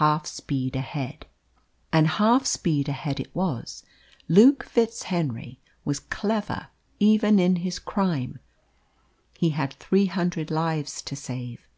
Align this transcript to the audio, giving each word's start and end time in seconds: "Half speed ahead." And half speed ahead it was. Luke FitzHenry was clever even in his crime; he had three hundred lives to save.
"Half 0.00 0.24
speed 0.24 0.74
ahead." 0.74 1.26
And 1.92 2.06
half 2.06 2.46
speed 2.46 2.88
ahead 2.88 3.20
it 3.20 3.28
was. 3.34 3.82
Luke 4.26 4.64
FitzHenry 4.64 5.58
was 5.84 6.00
clever 6.00 6.68
even 6.98 7.38
in 7.38 7.56
his 7.56 7.78
crime; 7.78 8.38
he 9.36 9.50
had 9.50 9.74
three 9.74 10.06
hundred 10.06 10.50
lives 10.50 11.02
to 11.02 11.14
save. 11.14 11.68